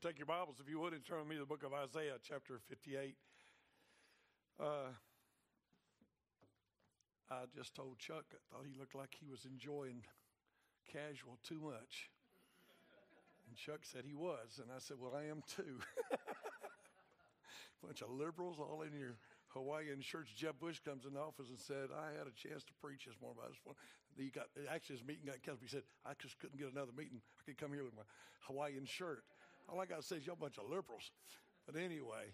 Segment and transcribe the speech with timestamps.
[0.00, 2.22] Take your Bibles, if you would, and turn with me to the book of Isaiah,
[2.22, 3.16] chapter 58.
[4.60, 4.94] Uh,
[7.28, 10.06] I just told Chuck, I thought he looked like he was enjoying
[10.86, 12.14] casual too much.
[13.48, 14.62] And Chuck said he was.
[14.62, 15.82] And I said, Well, I am too.
[17.82, 19.18] Bunch of liberals all in your
[19.48, 20.30] Hawaiian shirts.
[20.30, 23.18] Jeb Bush comes in the office and said, I had a chance to preach this
[23.20, 23.42] morning.
[23.42, 23.66] But I just
[24.14, 25.66] he got, actually, his meeting got canceled.
[25.66, 27.18] He said, I just couldn't get another meeting.
[27.18, 28.06] I could come here with my
[28.46, 29.26] Hawaiian shirt.
[29.68, 31.10] All I got to say is, y'all a bunch of liberals.
[31.66, 32.32] But anyway,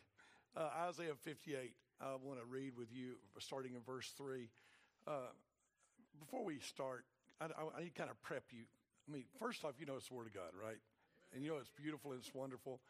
[0.57, 4.49] uh, Isaiah 58, I want to read with you, starting in verse 3.
[5.07, 5.13] Uh,
[6.21, 7.05] before we start,
[7.41, 8.65] I, I, I need to kind of prep you.
[9.09, 10.79] I mean, first off, you know it's the Word of God, right?
[11.35, 12.81] And you know it's beautiful and it's wonderful.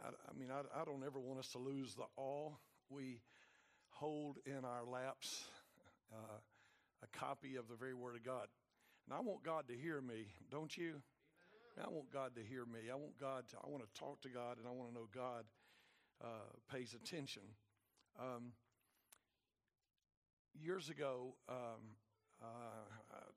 [0.00, 2.50] I, I mean, I, I, don't ever want us to lose the awe
[2.88, 3.20] we
[3.90, 5.44] hold in our laps
[6.12, 6.38] uh,
[7.02, 8.46] a copy of the very Word of God.
[9.06, 11.02] And I want God to hear me, don't you?
[11.84, 12.90] I want God to hear me.
[12.90, 15.08] I want God to, I want to talk to God and I want to know
[15.14, 15.44] God
[16.24, 17.42] uh, pays attention.
[18.18, 18.52] Um,
[20.54, 21.96] years ago, um,
[22.42, 22.46] uh,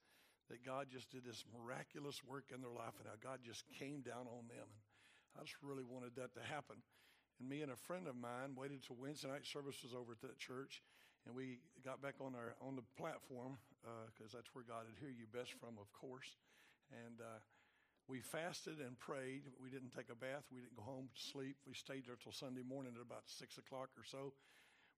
[0.51, 4.01] that God just did this miraculous work in their life and how God just came
[4.01, 4.67] down on them.
[4.67, 6.83] And I just really wanted that to happen.
[7.41, 10.21] And me and a friend of mine waited till Wednesday night service was over at
[10.21, 10.85] that church,
[11.25, 13.57] and we got back on our on the platform
[14.13, 16.37] because uh, that's where God would hear you best from, of course.
[16.93, 17.41] And uh,
[18.13, 19.49] we fasted and prayed.
[19.57, 20.45] We didn't take a bath.
[20.53, 21.57] We didn't go home to sleep.
[21.65, 24.37] We stayed there till Sunday morning at about six o'clock or so,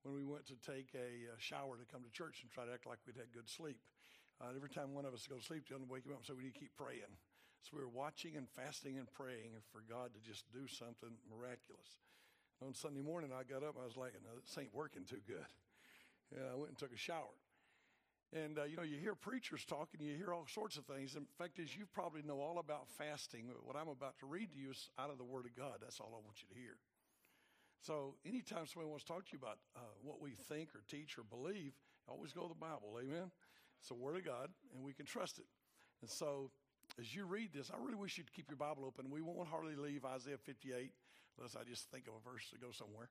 [0.02, 2.74] when we went to take a, a shower to come to church and try to
[2.74, 3.78] act like we'd had good sleep.
[4.42, 6.26] Uh, every time one of us go to sleep, the other wake him up and
[6.26, 7.14] say, "We need to keep praying."
[7.62, 12.02] So we were watching and fasting and praying for God to just do something miraculous
[12.66, 13.76] on Sunday morning, I got up.
[13.80, 15.46] I was like, no, this ain't working too good.
[16.34, 17.36] And I went and took a shower.
[18.32, 21.16] And, uh, you know, you hear preachers talking, you hear all sorts of things.
[21.16, 24.58] In fact, as you probably know all about fasting, what I'm about to read to
[24.58, 25.82] you is out of the Word of God.
[25.82, 26.80] That's all I want you to hear.
[27.84, 31.18] So, anytime somebody wants to talk to you about uh, what we think or teach
[31.18, 31.74] or believe,
[32.08, 32.96] always go to the Bible.
[33.02, 33.30] Amen?
[33.80, 35.46] It's the Word of God, and we can trust it.
[36.00, 36.50] And so,
[36.98, 39.10] as you read this, I really wish you'd keep your Bible open.
[39.10, 40.92] We won't hardly leave Isaiah 58
[41.38, 43.08] unless I just think of a verse to go somewhere.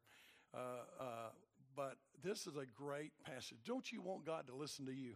[0.53, 1.29] Uh, uh,
[1.75, 3.57] but this is a great passage.
[3.65, 5.13] Don't you want God to listen to you?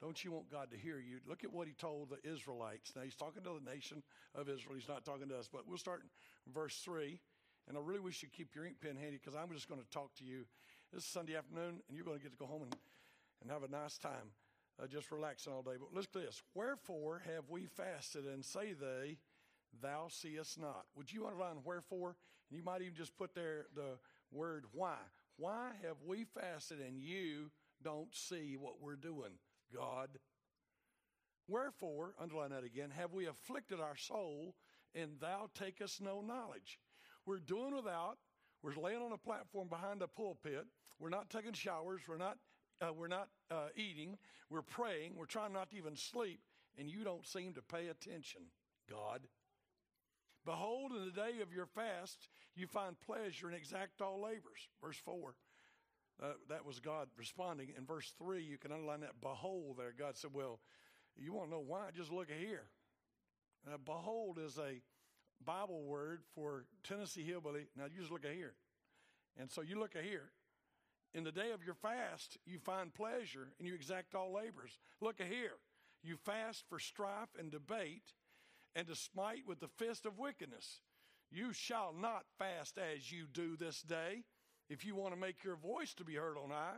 [0.00, 1.18] Don't you want God to hear you?
[1.28, 2.92] Look at what he told the Israelites.
[2.96, 4.02] Now, he's talking to the nation
[4.34, 4.74] of Israel.
[4.74, 6.02] He's not talking to us, but we'll start
[6.46, 7.20] in verse 3.
[7.68, 9.88] And I really wish you'd keep your ink pen handy because I'm just going to
[9.90, 10.44] talk to you.
[10.92, 12.76] This is Sunday afternoon, and you're going to get to go home and,
[13.42, 14.34] and have a nice time,
[14.82, 15.78] uh, just relaxing all day.
[15.78, 19.18] But listen to this Wherefore have we fasted, and say they,
[19.80, 20.84] thou seest not.
[20.96, 22.16] Would you underline wherefore?
[22.50, 23.98] And you might even just put there the
[24.30, 24.96] word why.
[25.36, 27.50] Why have we fasted and you
[27.82, 29.32] don't see what we're doing,
[29.74, 30.10] God?
[31.48, 34.54] Wherefore, underline that again, have we afflicted our soul
[34.94, 36.78] and thou takest no knowledge?
[37.26, 38.18] We're doing without.
[38.62, 40.66] We're laying on a platform behind a pulpit.
[40.98, 42.02] We're not taking showers.
[42.06, 42.38] We're not,
[42.80, 44.16] uh, we're not uh, eating.
[44.50, 45.14] We're praying.
[45.16, 46.40] We're trying not to even sleep.
[46.78, 48.42] And you don't seem to pay attention,
[48.88, 49.22] God.
[50.44, 54.68] Behold, in the day of your fast, you find pleasure and exact all labors.
[54.82, 55.34] Verse 4.
[56.22, 57.72] Uh, that was God responding.
[57.76, 59.94] In verse 3, you can underline that behold there.
[59.96, 60.60] God said, Well,
[61.16, 61.88] you want to know why?
[61.94, 62.66] Just look at here.
[63.66, 64.80] Uh, behold is a
[65.44, 67.66] Bible word for Tennessee hillbilly.
[67.76, 68.54] Now you just look at here.
[69.38, 70.30] And so you look at here.
[71.14, 74.78] In the day of your fast, you find pleasure and you exact all labors.
[75.00, 75.58] Look at here.
[76.02, 78.14] You fast for strife and debate
[78.74, 80.80] and to smite with the fist of wickedness.
[81.30, 84.24] You shall not fast as you do this day
[84.68, 86.76] if you want to make your voice to be heard on high.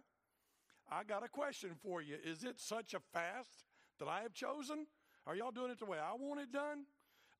[0.90, 2.16] I got a question for you.
[2.24, 3.64] Is it such a fast
[3.98, 4.86] that I have chosen?
[5.26, 6.84] Are y'all doing it the way I want it done?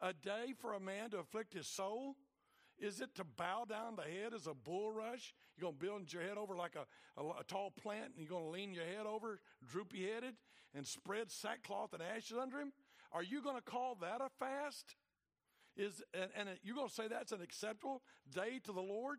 [0.01, 2.17] A day for a man to afflict his soul?
[2.79, 5.33] Is it to bow down the head as a bulrush?
[5.57, 8.29] You're going to build your head over like a, a, a tall plant and you're
[8.29, 10.35] going to lean your head over, droopy headed,
[10.75, 12.73] and spread sackcloth and ashes under him?
[13.15, 14.97] Are you going to call that a fast?
[15.77, 18.03] Is and, and you're going to say that's an acceptable
[18.33, 19.19] day to the Lord?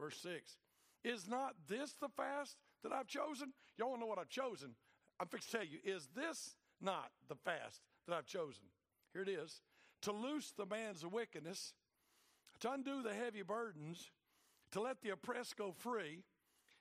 [0.00, 0.56] Verse 6.
[1.04, 3.52] Is not this the fast that I've chosen?
[3.76, 4.74] Y'all want to know what I've chosen?
[5.20, 5.78] I'm fixing to tell you.
[5.84, 8.64] Is this not the fast that I've chosen?
[9.12, 9.60] Here it is.
[10.02, 11.74] To loose the of wickedness,
[12.60, 14.10] to undo the heavy burdens,
[14.72, 16.22] to let the oppressed go free,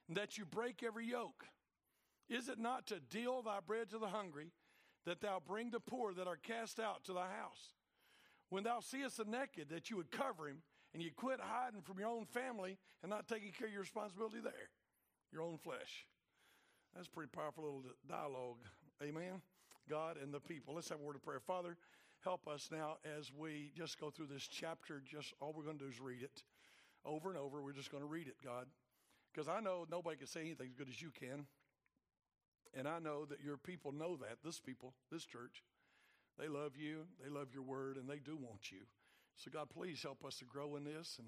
[0.07, 1.45] and that you break every yoke.
[2.29, 4.51] Is it not to deal thy bread to the hungry,
[5.05, 7.73] that thou bring the poor that are cast out to thy house.
[8.49, 10.61] When thou seest the naked, that you would cover him,
[10.93, 14.39] and you quit hiding from your own family and not taking care of your responsibility
[14.41, 14.69] there,
[15.31, 16.07] your own flesh.
[16.95, 18.59] That's a pretty powerful little dialogue.
[19.03, 19.41] Amen.
[19.89, 20.73] God and the people.
[20.73, 21.41] Let's have a word of prayer.
[21.41, 21.75] Father,
[22.23, 25.01] help us now as we just go through this chapter.
[25.05, 26.43] Just all we're going to do is read it
[27.05, 27.61] over and over.
[27.61, 28.67] We're just going to read it, God.
[29.33, 31.45] Because I know nobody can say anything as good as you can.
[32.77, 35.63] And I know that your people know that, this people, this church.
[36.37, 38.83] They love you, they love your word, and they do want you.
[39.37, 41.27] So, God, please help us to grow in this and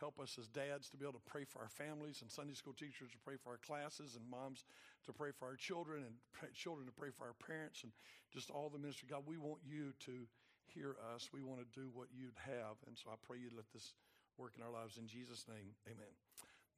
[0.00, 2.72] help us as dads to be able to pray for our families and Sunday school
[2.72, 4.64] teachers to pray for our classes and moms
[5.06, 7.92] to pray for our children and children to pray for our parents and
[8.32, 9.08] just all the ministry.
[9.10, 10.26] God, we want you to
[10.66, 11.30] hear us.
[11.32, 12.78] We want to do what you'd have.
[12.86, 13.94] And so I pray you let this
[14.36, 14.98] work in our lives.
[14.98, 16.14] In Jesus' name, amen.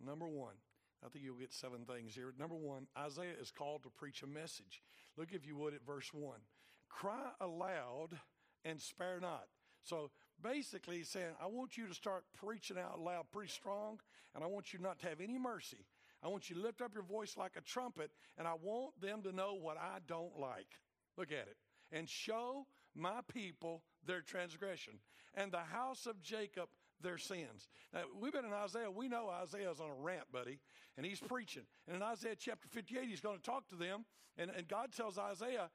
[0.00, 0.56] Number one,
[1.04, 2.32] I think you'll get seven things here.
[2.38, 4.82] Number one, Isaiah is called to preach a message.
[5.16, 6.40] Look, if you would, at verse one
[6.88, 8.18] cry aloud
[8.64, 9.44] and spare not.
[9.82, 10.10] So
[10.42, 14.00] basically, he's saying, I want you to start preaching out loud pretty strong,
[14.34, 15.86] and I want you not to have any mercy.
[16.22, 19.22] I want you to lift up your voice like a trumpet, and I want them
[19.22, 20.68] to know what I don't like.
[21.16, 21.56] Look at it.
[21.92, 24.94] And show my people their transgression,
[25.34, 26.68] and the house of Jacob
[27.02, 27.68] their sins.
[27.92, 28.90] Now, we've been in Isaiah.
[28.90, 30.60] We know Isaiah's on a rant, buddy,
[30.96, 31.64] and he's preaching.
[31.86, 34.04] And in Isaiah chapter 58, he's going to talk to them,
[34.38, 35.70] and, and God tells Isaiah,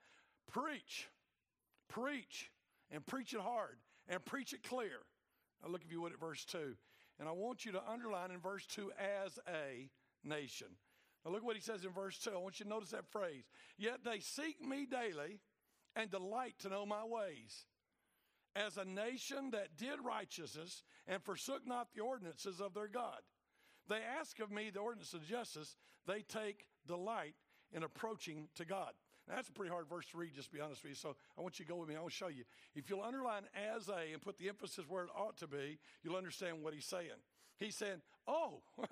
[0.51, 1.09] Preach,
[1.89, 2.51] preach,
[2.91, 3.77] and preach it hard,
[4.07, 4.99] and preach it clear.
[5.63, 6.75] Now, look, if you would, at verse 2.
[7.19, 8.91] And I want you to underline in verse 2
[9.23, 9.89] as a
[10.23, 10.67] nation.
[11.23, 12.31] Now, look what he says in verse 2.
[12.31, 13.45] I want you to notice that phrase.
[13.77, 15.39] Yet they seek me daily
[15.95, 17.65] and delight to know my ways.
[18.55, 23.21] As a nation that did righteousness and forsook not the ordinances of their God.
[23.89, 25.75] They ask of me the ordinance of justice,
[26.07, 27.35] they take delight
[27.71, 28.93] in approaching to God.
[29.27, 30.95] Now, that's a pretty hard verse to read, just to be honest with you.
[30.95, 31.95] So I want you to go with me.
[31.95, 32.43] I want to show you.
[32.75, 33.43] If you'll underline
[33.73, 36.85] as a and put the emphasis where it ought to be, you'll understand what he's
[36.85, 37.21] saying.
[37.57, 38.61] He's saying, Oh,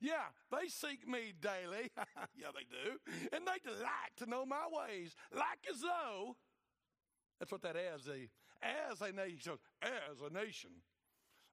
[0.00, 1.90] yeah, they seek me daily.
[2.36, 2.98] yeah, they do.
[3.32, 6.36] And they delight to know my ways, like as though,
[7.38, 8.28] that's what that as a,
[8.62, 10.70] as a nation, as a nation.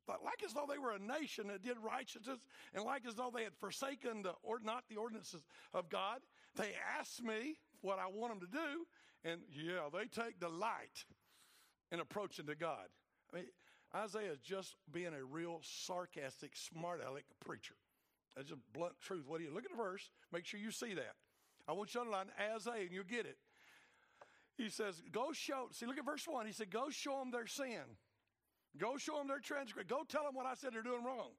[0.08, 2.40] But like as though they were a nation that did righteousness,
[2.74, 5.42] and like as though they had forsaken the or not the ordinances
[5.74, 6.20] of God,
[6.56, 8.86] they ask me what I want them to do,
[9.24, 11.06] and yeah, they take delight
[11.92, 12.88] in approaching to God.
[13.34, 13.46] I mean,
[13.96, 17.76] Isaiah is just being a real sarcastic, smart aleck preacher.
[18.36, 19.24] That's just blunt truth.
[19.28, 20.10] What do you look at the verse?
[20.32, 21.16] Make sure you see that.
[21.68, 23.38] I want you to underline as a, and you'll get it.
[24.58, 26.46] He says, Go show, see, look at verse 1.
[26.46, 27.98] He said, Go show them their sin.
[28.78, 29.88] Go show them their transgression.
[29.88, 31.32] Go tell them what I said they're doing wrong.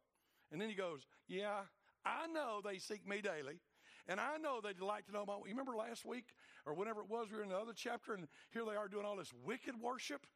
[0.52, 1.60] And then he goes, Yeah,
[2.04, 3.60] I know they seek me daily.
[4.08, 5.42] And I know they'd like to know about.
[5.44, 6.26] You remember last week
[6.64, 9.04] or whenever it was, we were in the other chapter, and here they are doing
[9.04, 10.26] all this wicked worship.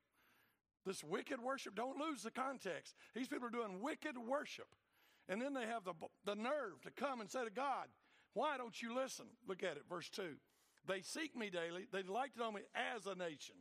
[0.84, 2.94] This wicked worship, don't lose the context.
[3.14, 4.66] These people are doing wicked worship.
[5.28, 5.92] And then they have the,
[6.24, 7.86] the nerve to come and say to God,
[8.34, 9.26] Why don't you listen?
[9.46, 10.34] Look at it, verse 2.
[10.86, 13.56] They seek me daily, they delight to know me as a nation.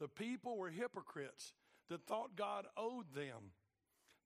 [0.00, 1.52] The people were hypocrites
[1.88, 3.52] that thought God owed them.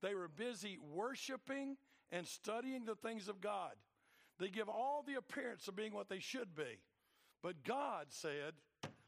[0.01, 1.77] They were busy worshiping
[2.11, 3.71] and studying the things of God.
[4.39, 6.79] They give all the appearance of being what they should be.
[7.41, 8.53] But God said,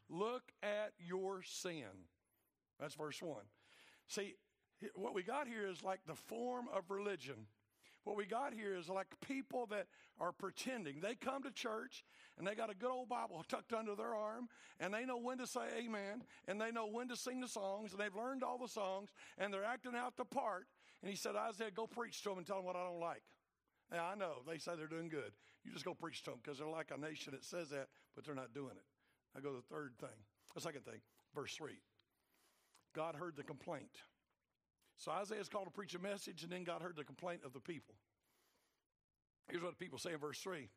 [0.10, 2.08] Look at your sin.
[2.80, 3.36] That's verse 1.
[4.08, 4.36] See,
[4.96, 7.48] what we got here is like the form of religion.
[8.08, 9.88] What we got here is like people that
[10.18, 11.02] are pretending.
[11.02, 12.06] They come to church
[12.38, 14.48] and they got a good old Bible tucked under their arm
[14.80, 17.92] and they know when to say amen and they know when to sing the songs
[17.92, 20.68] and they've learned all the songs and they're acting out the part.
[21.02, 23.24] And he said, Isaiah, go preach to them and tell them what I don't like.
[23.92, 25.34] Now, I know they say they're doing good.
[25.66, 28.24] You just go preach to them because they're like a nation that says that, but
[28.24, 28.86] they're not doing it.
[29.36, 30.16] I go to the third thing,
[30.56, 31.02] the second thing,
[31.36, 31.74] verse 3.
[32.96, 33.98] God heard the complaint.
[34.98, 37.54] So Isaiah is called to preach a message, and then God heard the complaint of
[37.54, 37.96] the people.
[39.50, 40.70] Here's what the people say in verse 3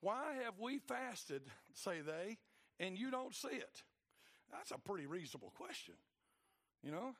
[0.00, 1.42] Why have we fasted,
[1.72, 2.38] say they,
[2.80, 3.82] and you don't see it?
[4.50, 5.94] That's a pretty reasonable question.
[6.82, 7.14] You know?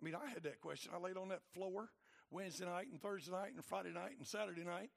[0.00, 0.92] I mean, I had that question.
[0.94, 1.90] I laid on that floor
[2.30, 4.90] Wednesday night and Thursday night and Friday night and Saturday night.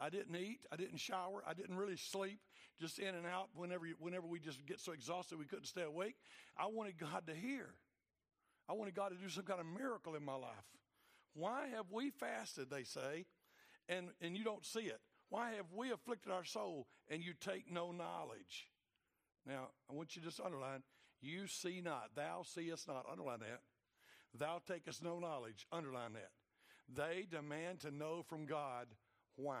[0.00, 0.60] I didn't eat.
[0.72, 1.42] I didn't shower.
[1.46, 2.40] I didn't really sleep.
[2.80, 6.16] Just in and out whenever, whenever we just get so exhausted we couldn't stay awake.
[6.56, 7.70] I wanted God to hear.
[8.68, 10.66] I wanted God to do some kind of miracle in my life.
[11.34, 13.26] Why have we fasted, they say,
[13.88, 15.00] and, and you don't see it?
[15.30, 18.68] Why have we afflicted our soul and you take no knowledge?
[19.46, 20.82] Now, I want you to just underline,
[21.20, 23.06] you see not, thou seest not.
[23.10, 23.60] Underline that.
[24.38, 25.66] Thou takest no knowledge.
[25.72, 26.30] Underline that.
[26.94, 28.86] They demand to know from God
[29.36, 29.60] why.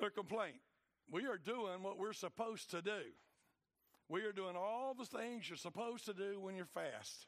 [0.00, 0.56] Their complaint
[1.10, 3.00] we are doing what we're supposed to do.
[4.08, 7.26] We are doing all the things you're supposed to do when you're fast.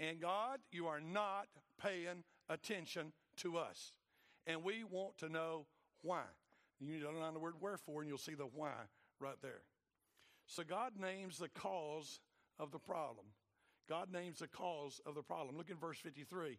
[0.00, 1.46] And God, you are not
[1.80, 3.92] paying attention to us.
[4.46, 5.66] And we want to know
[6.02, 6.22] why.
[6.80, 8.72] You need to underline the word wherefore, and you'll see the why
[9.20, 9.62] right there.
[10.46, 12.20] So God names the cause
[12.58, 13.26] of the problem.
[13.88, 15.56] God names the cause of the problem.
[15.56, 16.58] Look in verse 53,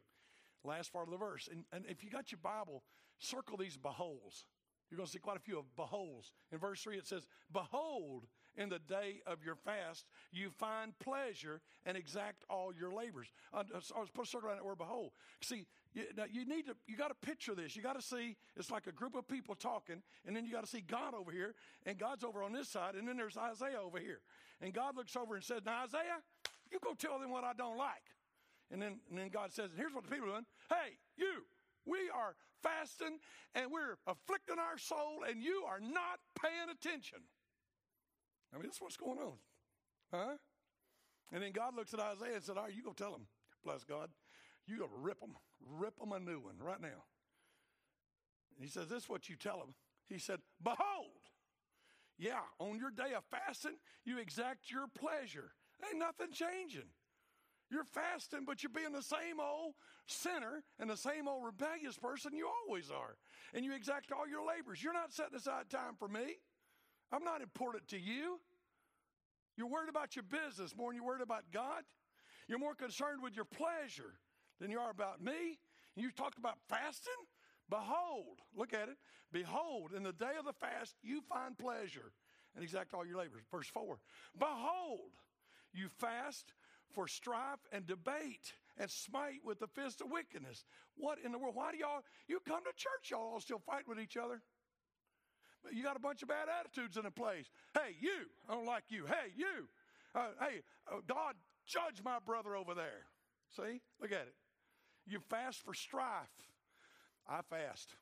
[0.64, 1.50] last part of the verse.
[1.52, 2.84] And, and if you got your Bible,
[3.18, 4.46] circle these beholds.
[4.90, 6.32] You're going to see quite a few of beholds.
[6.52, 8.26] In verse 3, it says, Behold,
[8.56, 13.28] in the day of your fast, you find pleasure and exact all your labors.
[13.54, 15.12] Uh, I was put a circle around that word behold.
[15.42, 17.76] See, you, you need to, you got to picture this.
[17.76, 20.64] You got to see, it's like a group of people talking, and then you got
[20.64, 21.56] to see God over here,
[21.86, 24.22] and God's over on this side, and then there's Isaiah over here.
[24.62, 26.22] And God looks over and says, Now, Isaiah,
[26.72, 28.04] you go tell them what I don't like.
[28.72, 30.46] And then, and then God says, Here's what the people are doing.
[30.70, 31.44] Hey, you,
[31.86, 33.20] we are fasting
[33.56, 37.20] and we're afflicting our soul, and you are not paying attention.
[38.54, 39.34] I mean, that's what's going on.
[40.12, 40.38] Huh?
[41.32, 43.26] And then God looks at Isaiah and said, All right, you go tell them,
[43.64, 44.10] bless God.
[44.68, 45.36] You go rip them,
[45.78, 47.04] rip them a new one right now.
[48.60, 49.74] He says, This is what you tell them.
[50.08, 51.24] He said, Behold,
[52.18, 55.52] yeah, on your day of fasting, you exact your pleasure.
[55.90, 56.90] Ain't nothing changing.
[57.72, 59.74] You're fasting, but you're being the same old
[60.06, 63.18] sinner and the same old rebellious person you always are.
[63.54, 64.84] And you exact all your labors.
[64.84, 66.38] You're not setting aside time for me.
[67.14, 68.40] I'm not important to you.
[69.56, 71.84] You're worried about your business more than you're worried about God.
[72.48, 74.16] You're more concerned with your pleasure
[74.60, 75.60] than you are about me.
[75.96, 77.14] And you talked about fasting?
[77.70, 78.98] Behold, look at it.
[79.32, 82.12] Behold, in the day of the fast, you find pleasure
[82.56, 83.44] and exact all your labors.
[83.52, 84.00] Verse 4
[84.38, 85.12] Behold,
[85.72, 86.54] you fast
[86.94, 90.66] for strife and debate and smite with the fist of wickedness.
[90.96, 91.56] What in the world?
[91.56, 94.42] Why do y'all, you come to church, y'all all still fight with each other?
[95.72, 97.46] You got a bunch of bad attitudes in the place.
[97.74, 99.06] Hey, you, I don't like you.
[99.06, 99.68] Hey, you,
[100.16, 103.06] uh, hey, uh, God, judge my brother over there.
[103.56, 104.36] See, look at it.
[105.06, 106.28] You fast for strife.
[107.28, 107.96] I fast.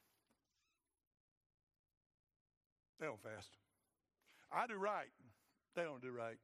[3.00, 3.50] They don't fast.
[4.51, 5.10] I do right.
[5.75, 6.38] They don't do right.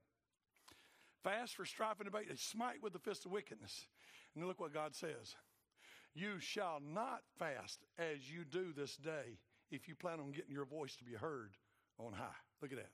[1.24, 2.30] Fast for strife and debate.
[2.30, 3.86] They smite with the fist of wickedness.
[4.36, 5.36] And look what God says.
[6.14, 9.38] You shall not fast as you do this day
[9.72, 11.52] if you plan on getting your voice to be heard
[12.00, 12.38] on high.
[12.62, 12.92] Look at that.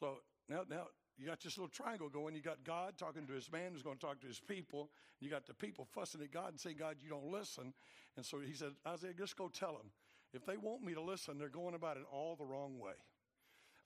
[0.00, 0.86] So now, now
[1.18, 2.34] you got this little triangle going.
[2.34, 4.90] You got God talking to his man who's going to talk to his people.
[5.20, 7.72] You got the people fussing at God and saying, God, you don't listen.
[8.16, 9.90] And so he said, Isaiah, just go tell them.
[10.34, 12.92] If they want me to listen, they're going about it all the wrong way.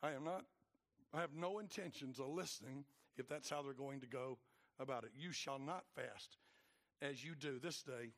[0.02, 0.44] I am not,
[1.14, 2.84] I have no intentions of listening
[3.16, 4.38] if that's how they're going to go
[4.80, 5.10] about it.
[5.16, 6.38] You shall not fast
[7.02, 8.12] as you do this day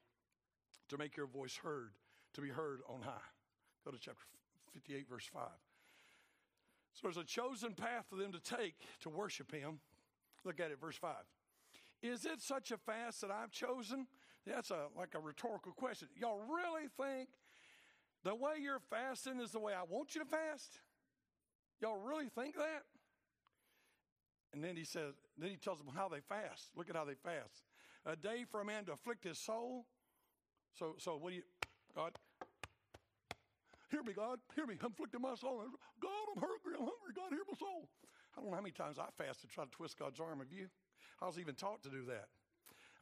[0.88, 1.92] to make your voice heard,
[2.34, 3.28] to be heard on high.
[3.84, 4.24] Go to chapter
[4.72, 5.42] 58, verse 5.
[6.94, 9.80] So there's a chosen path for them to take to worship Him.
[10.44, 11.14] Look at it, verse 5.
[12.02, 14.06] Is it such a fast that I've chosen?
[14.46, 16.08] That's a, like a rhetorical question.
[16.16, 17.28] Y'all really think
[18.24, 20.80] the way you're fasting is the way I want you to fast?
[21.80, 22.82] Y'all really think that?
[24.52, 26.70] And then he says, then he tells them how they fast.
[26.76, 27.64] Look at how they fast.
[28.04, 29.86] A day for a man to afflict his soul.
[30.78, 31.42] So, so what do you,
[31.94, 32.12] God,
[33.92, 34.40] Hear me, God.
[34.56, 34.76] Hear me.
[34.80, 35.60] I'm afflicting my soul.
[36.00, 36.72] God, I'm hungry.
[36.80, 37.12] I'm hungry.
[37.14, 37.84] God, hear my soul.
[38.32, 40.50] I don't know how many times I fasted to try to twist God's arm of
[40.50, 40.68] you.
[41.20, 42.32] I was even taught to do that.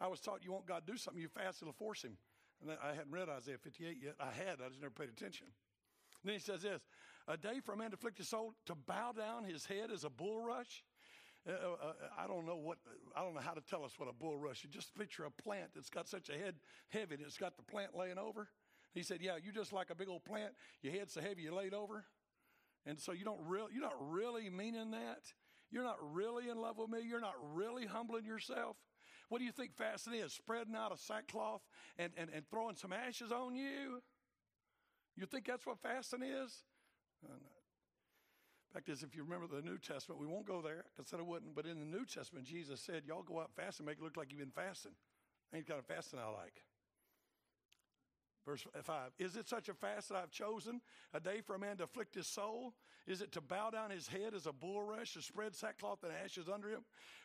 [0.01, 2.19] I was taught you want God to do something, you fast, it'll force him.
[2.61, 4.15] And I hadn't read Isaiah 58 yet.
[4.19, 5.47] I had, I just never paid attention.
[5.47, 6.83] And then he says this
[7.29, 10.03] A day for a man to afflict his soul, to bow down his head as
[10.03, 10.83] a bulrush.
[11.49, 12.79] Uh, uh, uh, I don't know what,
[13.17, 14.71] I don't know how to tell us what a bulrush is.
[14.71, 16.57] Just picture a plant that's got such a head
[16.89, 18.49] heavy it's got the plant laying over.
[18.95, 21.55] He said, Yeah, you're just like a big old plant, your head's so heavy you
[21.55, 22.05] laid over.
[22.87, 25.23] And so you don't really you're not really meaning that.
[25.71, 26.99] You're not really in love with me.
[27.07, 28.77] You're not really humbling yourself.
[29.29, 30.33] What do you think fasting is?
[30.33, 31.63] Spreading out a sackcloth
[31.97, 34.03] and, and, and throwing some ashes on you?
[35.17, 36.65] You think that's what fasting is?
[37.25, 37.35] Uh,
[38.73, 40.85] fact is, if you remember the New Testament, we won't go there.
[40.99, 43.87] I said I wouldn't, but in the New Testament, Jesus said, Y'all go out fasting,
[43.87, 44.93] make it look like you've been fasting.
[45.55, 46.63] Ain't kind of fasting I like.
[48.45, 50.81] Verse 5 Is it such a fast that I've chosen,
[51.13, 52.75] a day for a man to afflict his soul?
[53.07, 56.49] Is it to bow down his head as a bulrush, to spread sackcloth and ashes
[56.49, 56.85] under him?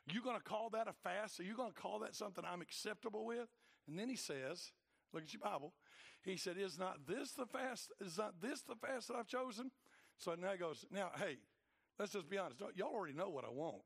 [0.09, 1.39] Are You going to call that a fast?
[1.39, 3.47] Are you going to call that something I'm acceptable with?
[3.87, 4.71] And then he says,
[5.13, 5.73] Look at your Bible.
[6.23, 7.91] He said, Is not this the fast?
[8.01, 9.71] Is not this the fast that I've chosen?
[10.17, 11.37] So now he goes, Now, hey,
[11.99, 12.61] let's just be honest.
[12.75, 13.83] Y'all already know what I want.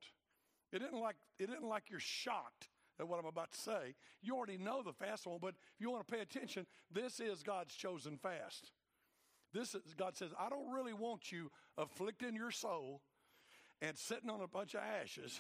[0.71, 2.69] It isn't like it isn't like you're shocked
[2.99, 3.95] at what I'm about to say.
[4.21, 7.43] You already know the fast one, but if you want to pay attention, this is
[7.43, 8.71] God's chosen fast.
[9.53, 13.01] This is, God says, I don't really want you afflicting your soul
[13.81, 15.39] and sitting on a bunch of ashes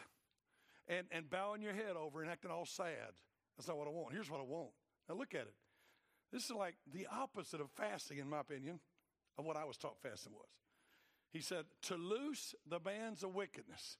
[0.87, 3.13] and, and bowing your head over and acting all sad.
[3.57, 4.13] That's not what I want.
[4.13, 4.69] Here's what I want.
[5.07, 5.53] Now look at it.
[6.31, 8.79] This is like the opposite of fasting, in my opinion,
[9.37, 10.49] of what I was taught fasting was.
[11.31, 13.97] He said, to loose the bands of wickedness,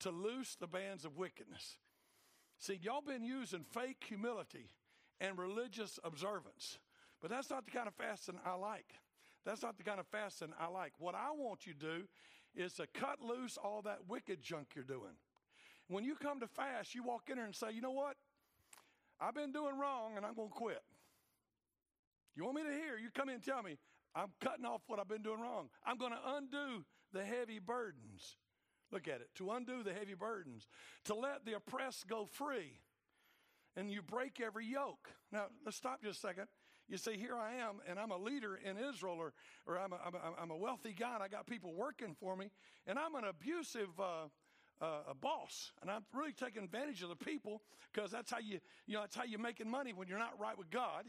[0.00, 1.76] to loose the bands of wickedness.
[2.58, 4.68] See, y'all been using fake humility
[5.20, 6.78] and religious observance,
[7.20, 8.94] but that's not the kind of fasting I like.
[9.44, 10.92] That's not the kind of fasting I like.
[10.98, 12.02] What I want you to do
[12.54, 15.16] is to cut loose all that wicked junk you're doing.
[15.88, 18.16] When you come to fast, you walk in there and say, you know what?
[19.20, 20.82] I've been doing wrong and I'm going to quit.
[22.34, 22.96] You want me to hear?
[22.98, 23.78] You come in and tell me,
[24.14, 25.68] I'm cutting off what I've been doing wrong.
[25.86, 28.36] I'm going to undo the heavy burdens.
[28.92, 29.28] Look at it.
[29.36, 30.68] To undo the heavy burdens,
[31.04, 32.78] to let the oppressed go free,
[33.76, 35.10] and you break every yoke.
[35.32, 36.46] Now, let's stop just a second.
[36.88, 39.32] You say, Here I am, and I'm a leader in Israel, or,
[39.66, 42.36] or I'm, a, I'm, a, I'm a wealthy guy, and I got people working for
[42.36, 42.50] me,
[42.86, 44.28] and I'm an abusive uh,
[44.80, 47.62] uh, a boss, and I'm really taking advantage of the people
[47.92, 50.58] because that's how you, you know, that's how you're making money when you're not right
[50.58, 51.04] with God.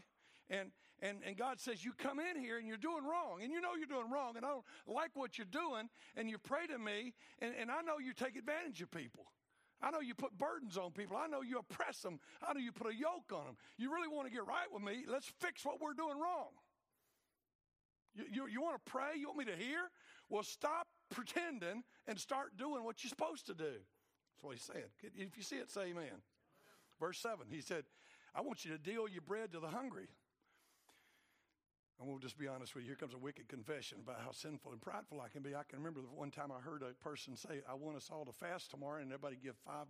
[0.49, 0.71] And,
[1.01, 3.75] and, and God says, You come in here and you're doing wrong, and you know
[3.77, 7.13] you're doing wrong, and I don't like what you're doing, and you pray to me,
[7.39, 9.25] and, and I know you take advantage of people.
[9.81, 11.17] I know you put burdens on people.
[11.17, 12.19] I know you oppress them.
[12.41, 13.57] I know you put a yoke on them.
[13.77, 15.03] You really want to get right with me?
[15.07, 16.49] Let's fix what we're doing wrong.
[18.15, 19.19] You, you, you want to pray?
[19.19, 19.91] You want me to hear?
[20.29, 23.63] Well, stop pretending and start doing what you're supposed to do.
[23.65, 24.85] That's what he said.
[25.03, 26.23] If you see it, say amen.
[26.99, 27.83] Verse 7, he said,
[28.33, 30.07] I want you to deal your bread to the hungry.
[31.99, 32.89] And we'll just be honest with you.
[32.89, 35.55] Here comes a wicked confession about how sinful and prideful I can be.
[35.55, 38.25] I can remember the one time I heard a person say, I want us all
[38.25, 39.87] to fast tomorrow, and everybody give $5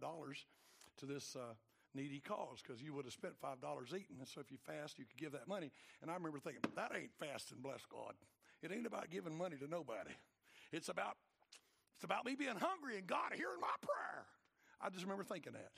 [0.97, 1.53] to this uh,
[1.95, 4.17] needy cause because you would have spent $5 eating.
[4.19, 5.71] And so if you fast, you could give that money.
[6.01, 8.13] And I remember thinking, that ain't fasting, bless God.
[8.61, 10.13] It ain't about giving money to nobody.
[10.71, 11.17] It's about,
[11.95, 14.25] it's about me being hungry and God hearing my prayer.
[14.81, 15.73] I just remember thinking that.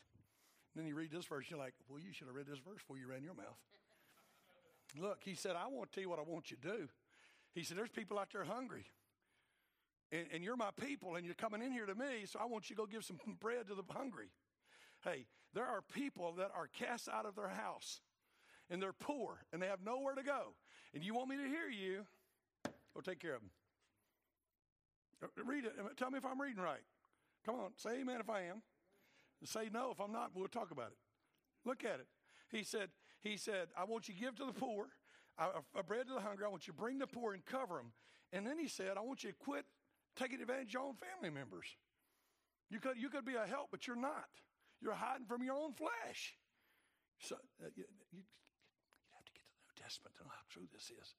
[0.74, 2.80] And then you read this verse, you're like, well, you should have read this verse
[2.80, 3.58] before you ran your mouth.
[4.96, 6.88] Look, he said, I want to tell you what I want you to do.
[7.54, 8.86] He said, There's people out there hungry.
[10.12, 12.70] And, and, you're my people, and you're coming in here to me, so I want
[12.70, 14.30] you to go give some bread to the hungry.
[15.04, 18.00] Hey, there are people that are cast out of their house,
[18.70, 20.54] and they're poor, and they have nowhere to go.
[20.94, 22.06] And you want me to hear you,
[22.64, 23.50] go take care of them.
[25.24, 25.74] Uh, read it.
[25.98, 26.84] Tell me if I'm reading right.
[27.46, 28.62] Come on, say amen if I am.
[29.44, 30.32] Say no if I'm not.
[30.34, 30.98] We'll talk about it.
[31.66, 32.08] Look at it.
[32.50, 32.90] He said,
[33.28, 34.88] he said, I want you to give to the poor,
[35.40, 36.46] a bread to the hungry.
[36.46, 37.92] I want you to bring the poor and cover them.
[38.34, 39.66] And then he said, I want you to quit
[40.16, 41.66] taking advantage of your own family members.
[42.70, 44.28] You could, you could be a help, but you're not.
[44.82, 46.36] You're hiding from your own flesh.
[47.20, 50.46] So uh, you, you, would have to get to the New Testament to know how
[50.50, 51.16] true this is.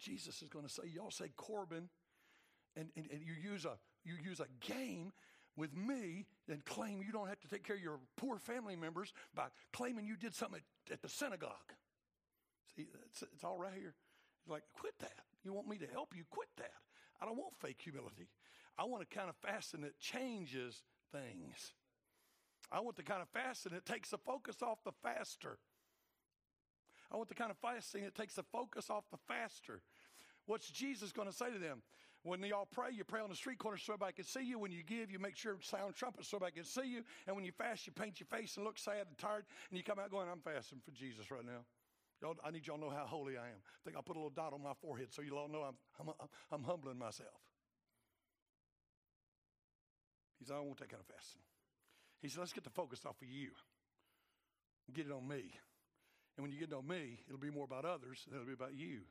[0.00, 1.88] Jesus is going to say, y'all say Corban,
[2.76, 5.12] and, and, and you use a you use a game
[5.58, 9.12] with me and claim you don't have to take care of your poor family members
[9.34, 11.74] by claiming you did something at, at the synagogue.
[12.76, 13.94] See, it's, it's all right here.
[14.44, 15.18] He's like, quit that.
[15.44, 16.22] You want me to help you?
[16.30, 16.72] Quit that.
[17.20, 18.28] I don't want fake humility.
[18.78, 21.72] I want a kind of fasting that changes things.
[22.70, 25.58] I want the kind of fasting that takes the focus off the faster.
[27.10, 29.80] I want the kind of fasting that takes the focus off the faster.
[30.46, 31.82] What's Jesus going to say to them?
[32.24, 34.58] When y'all pray, you pray on the street corner so everybody can see you.
[34.58, 37.02] When you give, you make sure sound trumpets so everybody can see you.
[37.26, 39.44] And when you fast, you paint your face and look sad and tired.
[39.70, 41.64] And you come out going, I'm fasting for Jesus right now.
[42.20, 43.62] Y'all, I need y'all to know how holy I am.
[43.62, 45.76] I think I'll put a little dot on my forehead so you all know I'm,
[46.00, 46.14] I'm,
[46.50, 47.38] I'm humbling myself.
[50.40, 51.40] He said, I won't take kind of fasting.
[52.20, 53.50] He said, let's get the focus off of you.
[54.92, 55.52] Get it on me.
[56.36, 58.52] And when you get it on me, it'll be more about others than it'll be
[58.52, 59.02] about you.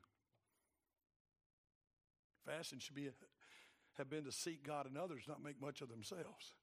[2.47, 3.09] Fasting should be
[3.97, 6.53] have been to seek God and others, not make much of themselves.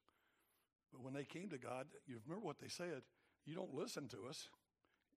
[0.91, 3.03] But when they came to God, you remember what they said.
[3.45, 4.47] You don't listen to us.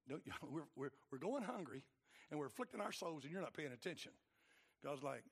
[0.08, 1.84] Don't, We're, we're, we're going hungry
[2.30, 4.12] and we're afflicting our souls and you're not paying attention.
[4.84, 5.22] God's like,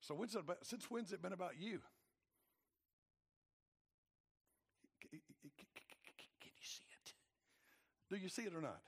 [0.00, 1.80] so when's it about, since when's it been about you?
[5.10, 5.20] Can
[6.56, 7.12] you see it?
[8.08, 8.80] Do you see it or not?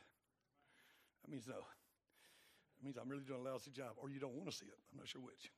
[1.23, 1.55] That means no.
[1.55, 4.79] That means I'm really doing a lousy job, or you don't want to see it.
[4.93, 5.51] I'm not sure which.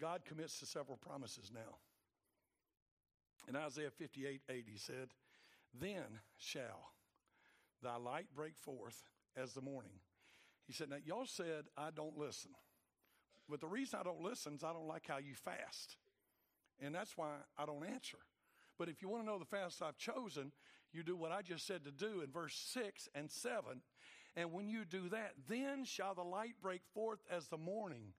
[0.00, 1.78] God commits to several promises now.
[3.48, 5.08] In Isaiah 58 8, he said,
[5.78, 6.92] Then shall
[7.82, 9.02] thy light break forth
[9.36, 10.00] as the morning.
[10.66, 12.52] He said, Now, y'all said, I don't listen.
[13.48, 15.96] But the reason I don't listen is I don't like how you fast.
[16.80, 18.18] And that's why I don't answer.
[18.78, 20.52] But if you want to know the fast I've chosen,
[20.92, 23.82] you do what I just said to do in verse 6 and 7.
[24.36, 28.14] And when you do that, then shall the light break forth as the morning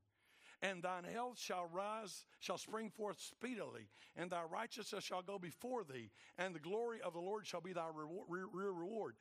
[0.64, 5.84] and thine health shall rise, shall spring forth speedily, and thy righteousness shall go before
[5.84, 9.16] thee, and the glory of the Lord shall be thy reward.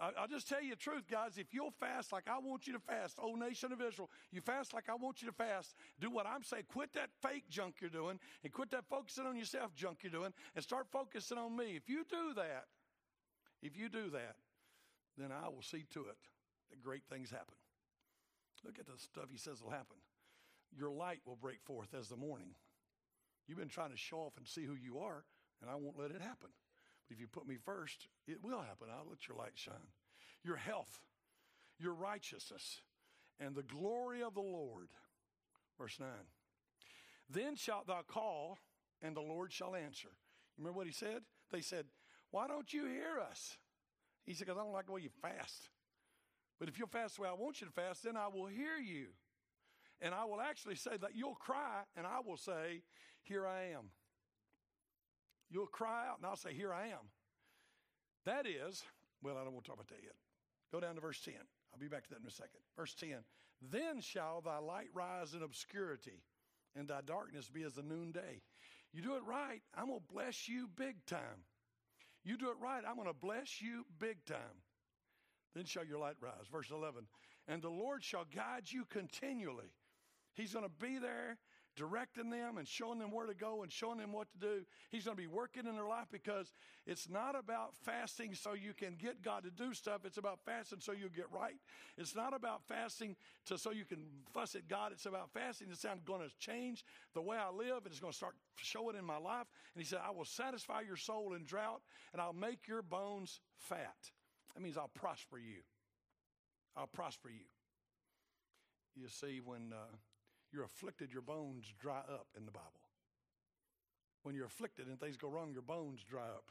[0.00, 1.38] I'll just tell you the truth, guys.
[1.38, 4.72] If you'll fast like I want you to fast, O nation of Israel, you fast
[4.74, 6.64] like I want you to fast, do what I'm saying.
[6.72, 10.32] Quit that fake junk you're doing, and quit that focusing on yourself junk you're doing,
[10.54, 11.76] and start focusing on me.
[11.76, 12.64] If you do that,
[13.62, 14.36] if you do that,
[15.18, 16.18] then I will see to it
[16.70, 17.54] that great things happen.
[18.64, 19.98] Look at the stuff he says will happen.
[20.78, 22.50] Your light will break forth as the morning.
[23.46, 25.24] You've been trying to show off and see who you are,
[25.62, 26.50] and I won't let it happen.
[27.08, 28.88] But if you put me first, it will happen.
[28.90, 29.92] I'll let your light shine.
[30.42, 31.00] Your health,
[31.78, 32.80] your righteousness,
[33.38, 34.88] and the glory of the Lord.
[35.78, 36.08] Verse 9.
[37.30, 38.58] Then shalt thou call,
[39.02, 40.08] and the Lord shall answer.
[40.56, 41.22] You remember what he said?
[41.50, 41.86] They said,
[42.30, 43.56] Why don't you hear us?
[44.24, 45.70] He said, Because I don't like the way you fast.
[46.58, 48.78] But if you'll fast the way I want you to fast, then I will hear
[48.78, 49.08] you.
[50.00, 52.82] And I will actually say that you'll cry, and I will say,
[53.22, 53.90] Here I am.
[55.50, 57.10] You'll cry out, and I'll say, Here I am.
[58.24, 58.82] That is,
[59.22, 60.16] well, I don't want to talk about that yet.
[60.72, 61.34] Go down to verse 10.
[61.72, 62.60] I'll be back to that in a second.
[62.76, 63.18] Verse 10
[63.62, 66.22] Then shall thy light rise in obscurity,
[66.74, 68.42] and thy darkness be as the noonday.
[68.92, 71.44] You do it right, I'm going to bless you big time.
[72.24, 74.64] You do it right, I'm going to bless you big time.
[75.54, 76.48] Then shall your light rise.
[76.50, 77.06] Verse 11.
[77.48, 79.72] And the Lord shall guide you continually.
[80.36, 81.38] He's going to be there
[81.76, 84.64] directing them and showing them where to go and showing them what to do.
[84.90, 86.52] He's going to be working in their life because
[86.86, 90.00] it's not about fasting so you can get God to do stuff.
[90.04, 91.56] It's about fasting so you get right.
[91.98, 93.14] It's not about fasting
[93.46, 93.98] to so you can
[94.32, 94.92] fuss at God.
[94.92, 98.00] It's about fasting to say, I'm going to change the way I live and it's
[98.00, 99.46] going to start showing in my life.
[99.74, 103.40] And he said, I will satisfy your soul in drought and I'll make your bones
[103.58, 103.96] fat.
[104.54, 105.60] That means I'll prosper you.
[106.74, 107.44] I'll prosper you.
[108.94, 109.96] You see, when uh,
[110.56, 112.88] you're afflicted, your bones dry up in the Bible.
[114.22, 116.50] When you're afflicted and things go wrong, your bones dry up.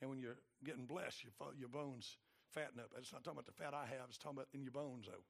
[0.00, 2.18] And when you're getting blessed, your, your bones
[2.52, 2.90] fatten up.
[2.98, 5.24] It's not talking about the fat I have, it's talking about in your bones, though.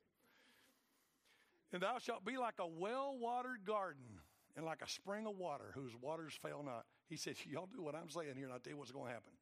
[1.71, 4.21] And thou shalt be like a well watered garden
[4.57, 6.87] and like a spring of water whose waters fail not.
[7.11, 9.13] He says, Y'all do what I'm saying here, and I'll tell you what's going to
[9.13, 9.33] happen.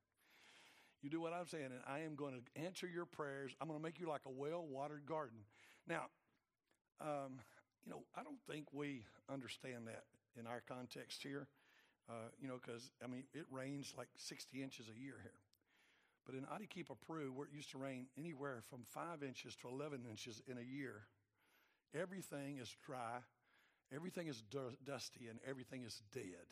[1.02, 3.52] You do what I'm saying, and I am going to answer your prayers.
[3.60, 5.38] I'm going to make you like a well watered garden.
[5.86, 6.06] Now,
[7.00, 7.38] um,
[7.86, 10.04] you know, I don't think we understand that
[10.38, 11.46] in our context here,
[12.10, 15.40] uh, you know, because, I mean, it rains like 60 inches a year here.
[16.26, 20.02] But in Arequipa, Peru, where it used to rain anywhere from 5 inches to 11
[20.10, 21.06] inches in a year,
[21.94, 23.18] everything is dry,
[23.94, 24.42] everything is
[24.84, 26.50] dusty, and everything is dead.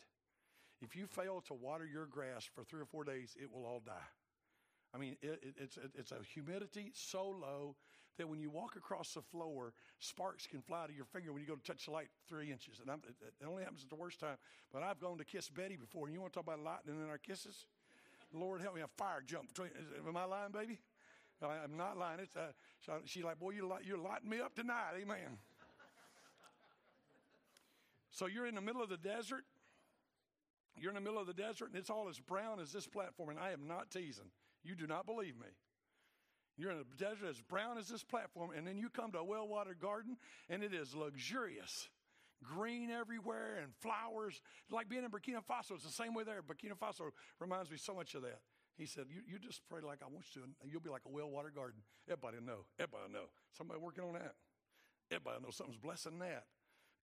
[0.81, 3.81] If you fail to water your grass for three or four days, it will all
[3.85, 4.07] die.
[4.95, 7.75] I mean, it, it, it's, it, it's a humidity so low
[8.17, 11.47] that when you walk across the floor, sparks can fly to your finger when you
[11.47, 12.79] go to touch the light three inches.
[12.79, 14.37] And it, it only happens at the worst time.
[14.71, 17.09] But I've gone to kiss Betty before, and you want to talk about lightning in
[17.09, 17.65] our kisses?
[18.33, 19.71] Lord help me, a fire jump between.
[20.07, 20.79] Am I lying, baby?
[21.41, 22.19] I'm not lying.
[22.21, 22.51] It's, uh,
[23.05, 24.93] she's like, boy, you're, you're lighting me up tonight.
[25.01, 25.37] Amen.
[28.11, 29.43] so you're in the middle of the desert.
[30.77, 33.29] You're in the middle of the desert, and it's all as brown as this platform.
[33.29, 34.31] And I am not teasing.
[34.65, 35.47] You do not believe me.
[36.57, 39.23] You're in a desert as brown as this platform, and then you come to a
[39.23, 40.17] well watered garden,
[40.49, 41.89] and it is luxurious.
[42.43, 44.41] Green everywhere and flowers.
[44.69, 46.41] Like being in Burkina Faso, it's the same way there.
[46.41, 48.39] Burkina Faso reminds me so much of that.
[48.77, 51.05] He said, You, you just pray like I want you to, and you'll be like
[51.05, 51.81] a well watered garden.
[52.07, 52.65] Everybody know.
[52.79, 53.27] Everybody know.
[53.57, 54.35] Somebody working on that.
[55.11, 56.43] Everybody know something's blessing that.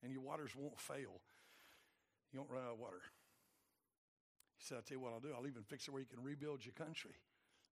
[0.03, 1.20] And your waters won't fail.
[2.33, 3.03] You won't run out of water.
[4.57, 5.33] He said, I'll tell you what I'll do.
[5.37, 7.14] I'll even fix it where you can rebuild your country.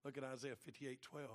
[0.05, 1.29] Look at Isaiah 58 12.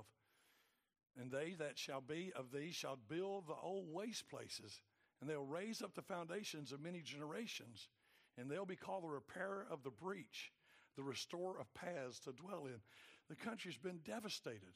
[1.18, 4.82] And they that shall be of these shall build the old waste places,
[5.20, 7.88] and they'll raise up the foundations of many generations,
[8.36, 10.52] and they'll be called the repairer of the breach,
[10.94, 12.80] the restorer of paths to dwell in.
[13.28, 14.74] The country's been devastated.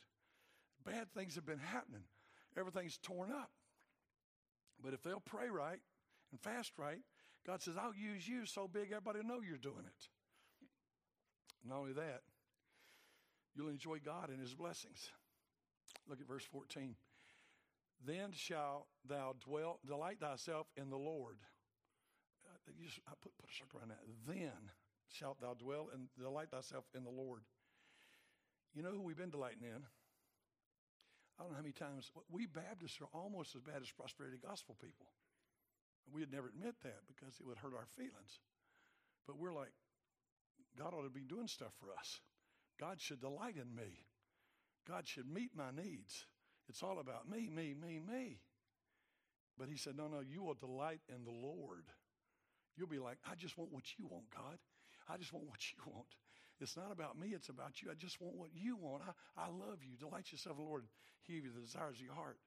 [0.84, 2.04] Bad things have been happening.
[2.56, 3.50] Everything's torn up.
[4.82, 5.80] But if they'll pray right
[6.30, 7.00] and fast right,
[7.46, 10.08] God says, I'll use you so big everybody will know you're doing it.
[11.68, 12.22] Not only that,
[13.54, 15.10] you'll enjoy God and His blessings.
[16.08, 16.94] Look at verse 14.
[18.06, 21.36] Then shalt thou dwell, delight thyself in the Lord.
[22.46, 24.00] Uh, just, I put, put a circle around that.
[24.26, 24.72] Then
[25.08, 27.42] shalt thou dwell and delight thyself in the Lord.
[28.74, 29.82] You know who we've been delighting in?
[31.38, 32.10] I don't know how many times.
[32.30, 35.06] We Baptists are almost as bad as prosperity gospel people.
[36.12, 38.40] We'd never admit that because it would hurt our feelings.
[39.26, 39.72] But we're like,
[40.78, 42.20] God ought to be doing stuff for us.
[42.80, 44.06] God should delight in me.
[44.88, 46.26] God should meet my needs.
[46.68, 48.38] It's all about me, me, me, me.
[49.58, 51.84] But he said, No, no, you will delight in the Lord.
[52.76, 54.56] You'll be like, I just want what you want, God.
[55.08, 56.06] I just want what you want.
[56.60, 57.90] It's not about me, it's about you.
[57.90, 59.02] I just want what you want.
[59.06, 59.96] I, I love you.
[59.98, 60.84] Delight yourself in the Lord.
[61.22, 62.38] He you the desires of your heart.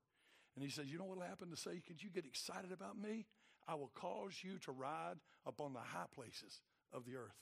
[0.56, 3.00] And he says, You know what will happen to say, Could you get excited about
[3.00, 3.26] me?
[3.68, 7.38] I will cause you to ride upon the high places of the earth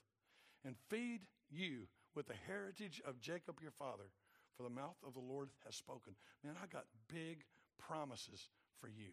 [0.64, 4.12] and feed you with the heritage of Jacob your father,
[4.56, 6.14] for the mouth of the Lord has spoken.
[6.44, 7.44] Man, I got big
[7.80, 9.12] promises for you.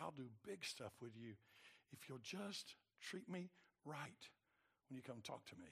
[0.00, 1.34] I'll do big stuff with you
[1.92, 3.50] if you'll just treat me
[3.84, 4.28] right
[4.88, 5.68] when you come talk to me.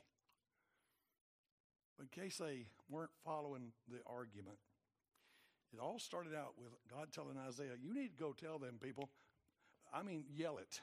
[1.96, 4.58] But in case they weren't following the argument,
[5.72, 9.10] it all started out with God telling Isaiah, You need to go tell them people,
[9.92, 10.80] I mean, yell it.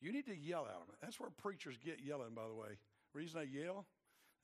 [0.00, 0.96] You need to yell at them.
[1.02, 2.78] That's where preachers get yelling, by the way.
[3.12, 3.86] reason they yell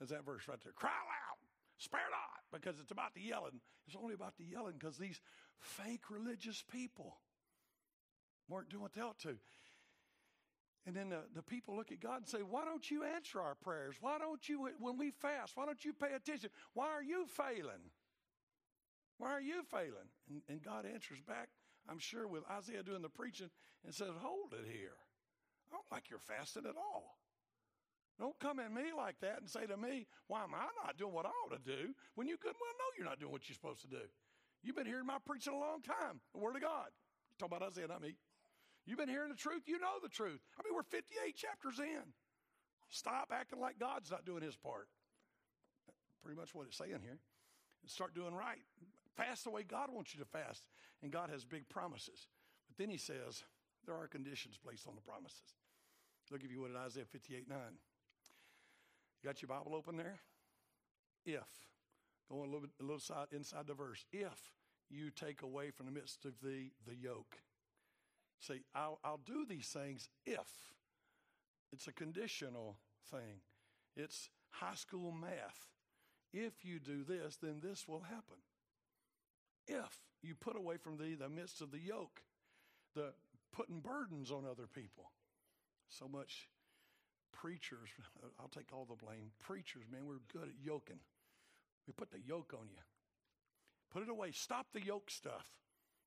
[0.01, 0.73] is that verse right there.
[0.73, 1.39] Cry loud,
[1.79, 3.61] spare not, because it's about the yelling.
[3.87, 5.21] It's only about the yelling because these
[5.59, 7.17] fake religious people
[8.49, 9.37] weren't doing what they ought to.
[10.87, 13.57] And then the, the people look at God and say, Why don't you answer our
[13.57, 13.97] prayers?
[14.01, 16.51] Why don't you, when we fast, why don't you pay attention?
[16.75, 17.91] Why are you failing?
[19.19, 20.11] Why are you failing?
[20.29, 21.49] And, and God answers back,
[21.89, 23.51] I'm sure, with Isaiah doing the preaching
[23.85, 24.97] and says, Hold it here.
[25.69, 27.19] I don't like your fasting at all.
[28.19, 31.13] Don't come at me like that and say to me, Why am I not doing
[31.13, 33.55] what I ought to do when you good well know you're not doing what you're
[33.55, 34.05] supposed to do?
[34.63, 36.89] You've been hearing my preaching a long time, the Word of God.
[36.89, 38.17] you talk about Isaiah, not me.
[38.87, 40.41] You've been hearing the truth, you know the truth.
[40.59, 42.03] I mean, we're 58 chapters in.
[42.89, 44.89] Stop acting like God's not doing his part.
[46.23, 47.19] Pretty much what it's saying here.
[47.87, 48.63] Start doing right.
[49.17, 50.67] Fast the way God wants you to fast.
[51.03, 52.27] And God has big promises.
[52.69, 53.45] But then he says,
[53.87, 55.55] there are conditions placed on the promises.
[56.31, 57.59] Look at you what in Isaiah 58 9.
[59.27, 60.21] Got your Bible open there?
[61.25, 61.49] If,
[62.31, 64.53] going a little a little side, inside the verse, if
[64.89, 67.39] you take away from the midst of thee the yoke.
[68.39, 70.47] See, I'll, I'll do these things if.
[71.73, 72.77] It's a conditional
[73.11, 73.41] thing.
[73.97, 75.73] It's high school math.
[76.33, 78.37] If you do this, then this will happen.
[79.67, 82.23] If you put away from thee the midst of the yoke,
[82.95, 83.13] the
[83.53, 85.11] putting burdens on other people.
[85.89, 86.49] So much
[87.47, 87.91] preachers,
[88.41, 89.31] I'll take all the blame.
[89.39, 90.99] Preachers, man, we're good at yoking.
[91.87, 92.83] We put the yoke on you.
[93.93, 94.33] Put it away.
[94.33, 95.47] Stop the yoke stuff.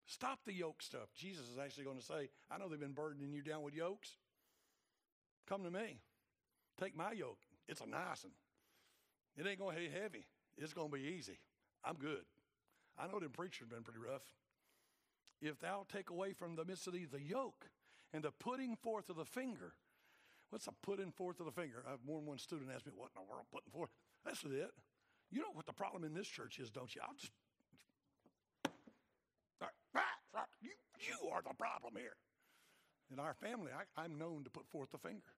[0.06, 1.08] Stop the yoke stuff.
[1.15, 4.17] Jesus is actually going to say, I know they've been burdening you down with yokes.
[5.47, 6.02] Come to me.
[6.78, 7.39] Take my yoke.
[7.69, 8.34] It's a nice one.
[9.38, 10.25] It ain't going to be heavy.
[10.58, 11.39] It's going to be easy.
[11.86, 12.25] I'm good.
[12.97, 14.23] I know them preachers have been pretty rough.
[15.41, 17.69] If thou take away from the midst of thee the yoke
[18.12, 19.75] and the putting forth of the finger,
[20.50, 21.84] what's a putting forth of the finger?
[21.88, 23.90] I have more than one student ask me, what in the world putting forth?
[24.26, 24.72] That's it.
[25.32, 27.02] You know what the problem in this church is, don't you?
[27.04, 27.32] I'll just
[30.62, 32.16] you, you are the problem here.
[33.12, 35.34] In our family, I, I'm known to put forth the finger.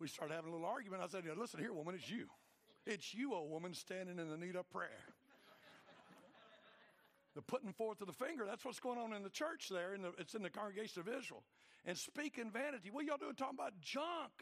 [0.00, 1.02] We started having a little argument.
[1.02, 2.26] I said, Listen here, woman, it's you.
[2.86, 5.04] It's you, old woman, standing in the need of prayer.
[7.34, 9.96] the putting forth of the finger, that's what's going on in the church there.
[10.00, 11.42] The, it's in the congregation of Israel.
[11.84, 12.90] And speaking vanity.
[12.90, 14.32] What y'all doing talking about junk?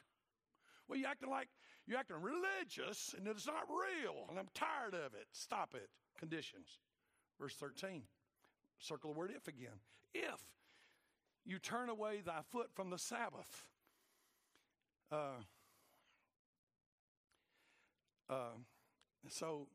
[0.88, 1.49] Well, you acting like
[1.87, 4.27] you're acting religious and it's not real.
[4.29, 5.27] And I'm tired of it.
[5.33, 5.88] Stop it.
[6.18, 6.79] Conditions.
[7.40, 8.03] Verse 13.
[8.79, 9.81] Circle the word if again.
[10.14, 10.40] If
[11.44, 13.64] you turn away thy foot from the Sabbath.
[15.11, 15.42] Uh,
[18.29, 18.57] uh,
[19.29, 19.68] so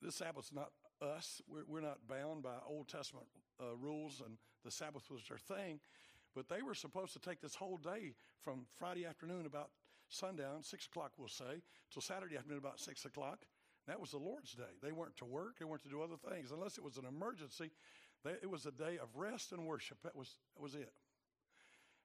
[0.00, 1.40] this Sabbath's not us.
[1.48, 3.26] We're, we're not bound by Old Testament
[3.60, 5.80] uh, rules, and the Sabbath was their thing.
[6.34, 9.70] But they were supposed to take this whole day from Friday afternoon about
[10.08, 13.40] sundown, six o'clock, we'll say, till Saturday afternoon about six o'clock.
[13.86, 14.62] That was the Lord's day.
[14.82, 16.52] They weren't to work, they weren't to do other things.
[16.52, 17.70] Unless it was an emergency,
[18.24, 19.98] they, it was a day of rest and worship.
[20.04, 20.92] That was, that was it.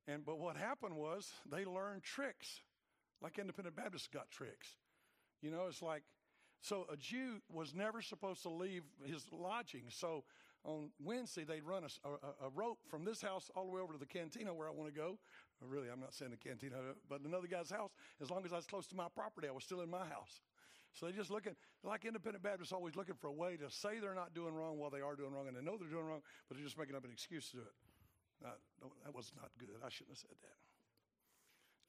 [0.08, 2.62] And but what happened was they learned tricks,
[3.22, 4.78] like independent Baptists got tricks.
[5.42, 6.04] You know, it's like
[6.62, 9.84] so a Jew was never supposed to leave his lodging.
[9.90, 10.24] So
[10.64, 13.94] on Wednesday they'd run a, a, a, rope from this house all the way over
[13.94, 15.18] to the cantina where I want to go.
[15.62, 16.76] Uh, really, I'm not saying the cantina,
[17.10, 17.92] but another guy's house.
[18.22, 20.42] As long as I was close to my property, I was still in my house.
[20.94, 24.16] So they're just looking, like independent Baptists, always looking for a way to say they're
[24.16, 26.58] not doing wrong while they are doing wrong, and they know they're doing wrong, but
[26.58, 27.76] they're just making up an excuse to do it.
[28.42, 29.78] that was not good.
[29.86, 30.58] I shouldn't have said that.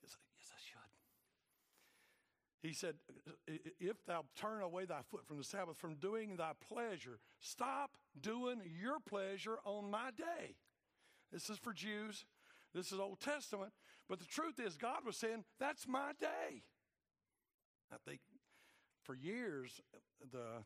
[0.02, 0.78] Yes, yes, I should.
[2.62, 2.94] He said,
[3.46, 8.60] If thou turn away thy foot from the Sabbath, from doing thy pleasure, stop doing
[8.80, 10.56] your pleasure on my day.
[11.32, 12.24] This is for Jews.
[12.74, 13.72] This is Old Testament.
[14.08, 16.62] But the truth is, God was saying, That's my day.
[17.92, 18.20] I think
[19.04, 19.80] for years,
[20.32, 20.64] the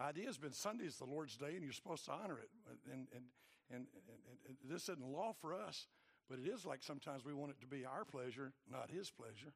[0.00, 2.48] idea has been Sunday is the Lord's day and you're supposed to honor it.
[2.90, 3.24] And, and,
[3.70, 3.86] And,
[4.48, 5.86] and, this isn't law for us,
[6.30, 9.52] but it is like sometimes we want it to be our pleasure, not His pleasure.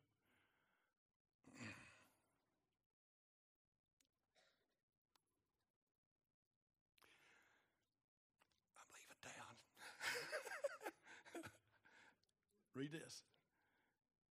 [12.74, 13.22] Read this.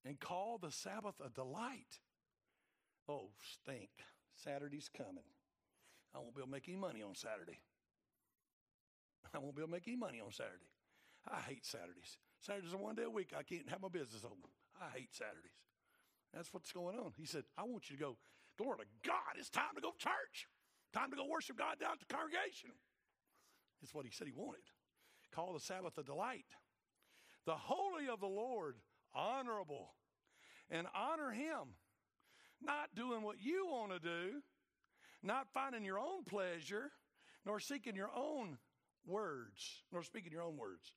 [0.06, 2.00] And call the Sabbath a delight.
[3.08, 3.90] Oh, stink.
[4.36, 5.28] Saturday's coming.
[6.16, 7.60] I won't be able to make any money on Saturday.
[9.34, 10.70] I won't be able to make any money on Saturday.
[11.30, 12.18] I hate Saturdays.
[12.40, 13.34] Saturdays are one day a week.
[13.38, 14.50] I can't have my business open.
[14.82, 15.62] I hate Saturdays.
[16.34, 17.14] That's what's going on.
[17.18, 18.18] He said, I want you to go,
[18.58, 20.48] glory to God, it's time to go to church.
[20.94, 22.72] Time to go worship God down at the congregation.
[23.80, 24.66] That's what he said he wanted.
[25.32, 26.50] Call the Sabbath a delight.
[27.46, 28.76] The holy of the Lord,
[29.14, 29.94] honorable.
[30.70, 31.76] And honor him.
[32.62, 34.42] Not doing what you want to do,
[35.24, 36.92] not finding your own pleasure,
[37.44, 38.60] nor seeking your own
[39.06, 40.94] words, nor speaking your own words.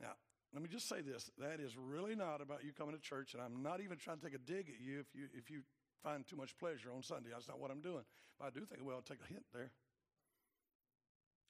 [0.00, 0.12] Now,
[0.54, 1.30] let me just say this.
[1.38, 4.24] That is really not about you coming to church, and I'm not even trying to
[4.24, 5.60] take a dig at you if you if you
[6.02, 7.28] find too much pleasure on Sunday.
[7.30, 8.04] That's not what I'm doing.
[8.38, 9.70] But I do think, well, I'll take a hint there.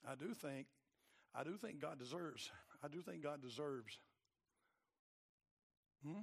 [0.07, 0.67] I do think,
[1.35, 2.51] I do think God deserves,
[2.83, 3.99] I do think God deserves.
[6.05, 6.23] Hmm?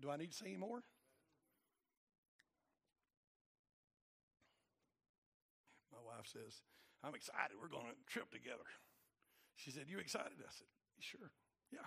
[0.00, 0.82] Do I need to say more?
[5.92, 6.62] My wife says,
[7.04, 7.56] I'm excited.
[7.60, 8.66] We're going on a trip together.
[9.56, 10.32] She said, You excited?
[10.40, 10.66] I said,
[10.98, 11.30] Sure.
[11.72, 11.86] Yeah.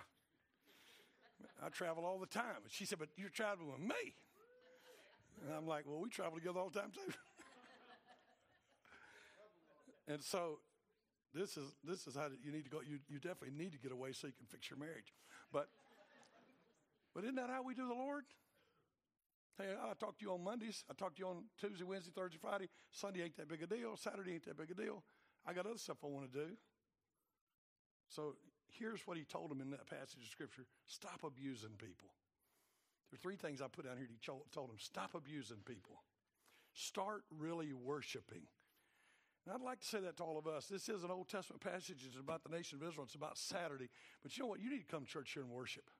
[1.62, 2.62] I travel all the time.
[2.62, 4.14] And she said, But you're traveling with me.
[5.44, 7.12] And I'm like, Well, we travel together all the time too.
[10.12, 10.60] and so
[11.34, 12.80] this is this is how you need to go.
[12.80, 15.12] You you definitely need to get away so you can fix your marriage.
[15.52, 15.68] But
[17.14, 18.24] but isn't that how we do the Lord?
[19.58, 20.84] Hey, I talk to you on Mondays.
[20.90, 22.68] I talk to you on Tuesday, Wednesday, Thursday, Friday.
[22.90, 23.96] Sunday ain't that big a deal.
[23.96, 25.02] Saturday ain't that big a deal.
[25.46, 26.56] I got other stuff I want to do.
[28.08, 28.34] So
[28.66, 32.10] here's what he told him in that passage of scripture stop abusing people.
[33.10, 34.08] There are three things I put down here.
[34.10, 36.02] He told him stop abusing people,
[36.72, 38.42] start really worshiping.
[39.44, 40.66] And I'd like to say that to all of us.
[40.66, 41.98] This is an Old Testament passage.
[42.06, 43.04] It's about the nation of Israel.
[43.04, 43.90] It's about Saturday.
[44.22, 44.60] But you know what?
[44.60, 45.90] You need to come to church here and worship.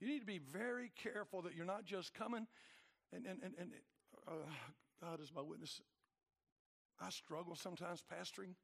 [0.00, 2.48] You need to be very careful that you're not just coming
[3.12, 3.70] and, and, and, and
[4.26, 4.32] uh,
[5.00, 5.80] God is my witness.
[7.00, 8.54] I struggle sometimes pastoring.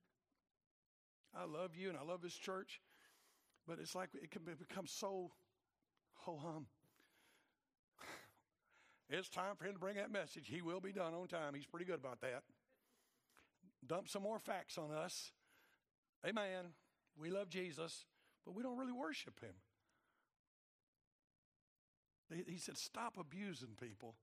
[1.35, 2.81] I love you and I love this church,
[3.67, 5.31] but it's like it can become so
[6.15, 6.67] ho hum.
[9.11, 10.49] It's time for him to bring that message.
[10.49, 11.55] He will be done on time.
[11.55, 12.43] He's pretty good about that.
[13.87, 15.33] Dump some more facts on us.
[16.27, 16.73] Amen.
[17.19, 18.05] We love Jesus,
[18.45, 19.55] but we don't really worship him.
[22.47, 24.15] He said, Stop abusing people.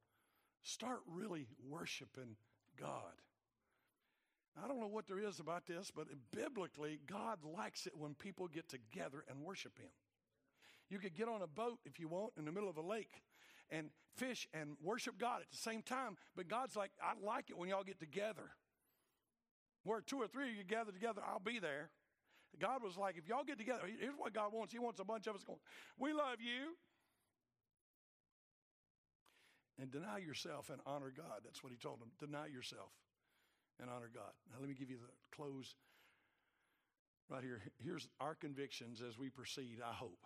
[0.62, 2.38] Start really worshiping
[2.80, 3.22] God.
[4.64, 8.48] I don't know what there is about this, but biblically, God likes it when people
[8.48, 9.90] get together and worship Him.
[10.90, 13.22] You could get on a boat if you want in the middle of a lake
[13.70, 17.58] and fish and worship God at the same time, but God's like, I like it
[17.58, 18.52] when y'all get together.
[19.86, 21.92] Where two or three of you gather together, I'll be there.
[22.60, 24.74] God was like, if y'all get together, here's what God wants.
[24.74, 25.60] He wants a bunch of us going,
[26.00, 26.74] We love you
[29.80, 31.42] and deny yourself and honor God.
[31.44, 32.10] That's what he told them.
[32.20, 32.92] Deny yourself
[33.80, 34.32] and honor God.
[34.52, 35.76] Now, let me give you the close
[37.30, 37.62] right here.
[37.84, 40.26] Here's our convictions as we proceed, I hope.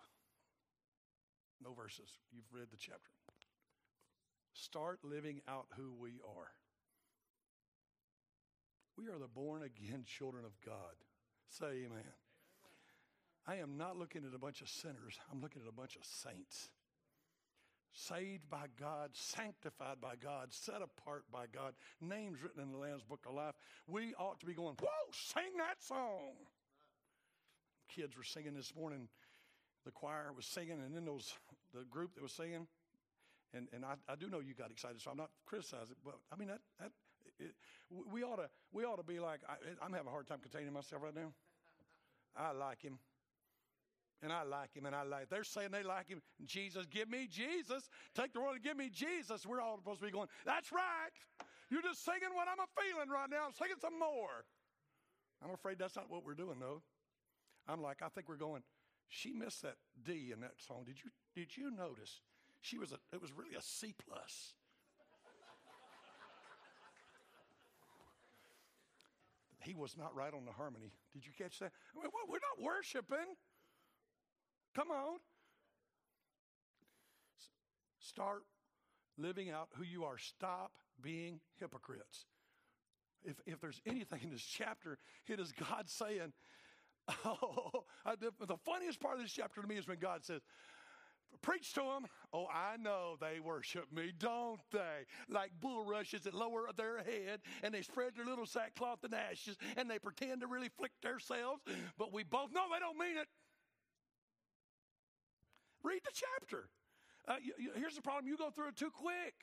[1.62, 2.08] No verses.
[2.32, 3.10] You've read the chapter.
[4.54, 6.48] Start living out who we are.
[9.00, 10.94] We are the born again children of God.
[11.48, 12.04] Say amen.
[13.46, 16.04] I am not looking at a bunch of sinners, I'm looking at a bunch of
[16.04, 16.68] saints
[17.92, 23.02] saved by God, sanctified by God, set apart by God, names written in the Lamb's
[23.02, 23.54] Book of Life,
[23.86, 26.34] we ought to be going, Whoa, sing that song.
[27.88, 29.08] Kids were singing this morning.
[29.84, 31.32] The choir was singing, and then those
[31.74, 32.66] the group that was singing,
[33.54, 36.36] and and I, I do know you got excited, so I'm not criticizing, but I
[36.36, 36.92] mean that that
[37.40, 37.54] it,
[38.12, 40.72] we ought to we ought to be like I, I'm having a hard time containing
[40.72, 41.32] myself right now.
[42.36, 42.98] I like him
[44.22, 45.28] and I like him, and I like.
[45.30, 46.20] They're saying they like him.
[46.44, 47.88] Jesus, give me Jesus.
[48.14, 49.46] Take the world and give me Jesus.
[49.46, 50.28] We're all supposed to be going.
[50.44, 51.14] That's right.
[51.70, 53.46] You're just singing what I'm feeling right now.
[53.46, 54.44] I'm singing some more.
[55.42, 56.82] I'm afraid that's not what we're doing, though.
[57.66, 58.62] I'm like, I think we're going.
[59.08, 60.84] She missed that D in that song.
[60.84, 62.20] Did you did you notice?
[62.60, 62.98] She was a.
[63.12, 64.54] It was really a C plus.
[69.62, 70.92] He was not right on the harmony.
[71.12, 71.72] Did you catch that?
[71.94, 73.36] I mean, we're not worshiping.
[74.74, 75.18] Come on.
[77.98, 78.42] Start
[79.18, 80.18] living out who you are.
[80.18, 82.26] Stop being hypocrites.
[83.24, 84.98] if, if there's anything in this chapter,
[85.28, 86.32] it is God saying,
[87.24, 90.42] Oh, I, the funniest part of this chapter to me is when God says,
[91.42, 92.06] Preach to them.
[92.32, 95.06] Oh, I know they worship me, don't they?
[95.28, 99.90] Like bulrushes that lower their head and they spread their little sackcloth and ashes and
[99.90, 101.62] they pretend to really flick themselves,
[101.98, 103.26] but we both know they don't mean it.
[105.82, 106.68] Read the chapter.
[107.26, 109.34] Uh, you, you, here's the problem you go through it too quick.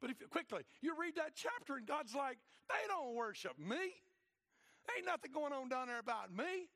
[0.00, 3.76] But if quickly, you read that chapter and God's like, they don't worship me.
[4.96, 6.68] Ain't nothing going on down there about me.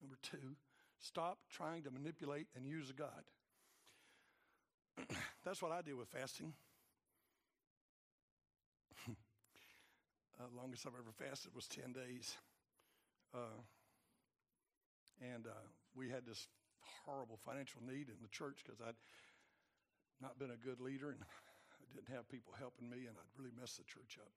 [0.00, 0.56] Number two,
[0.98, 3.24] stop trying to manipulate and use a God.
[5.44, 6.54] That's what I did with fasting.
[9.08, 12.36] uh, longest I've ever fasted was 10 days.
[13.34, 13.60] Uh,
[15.20, 16.48] and uh, we had this
[17.04, 18.96] horrible financial need in the church because I'd
[20.20, 23.52] not been a good leader and I didn't have people helping me, and I'd really
[23.58, 24.30] messed the church up.